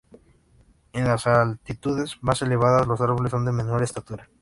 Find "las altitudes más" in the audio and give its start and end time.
1.05-2.41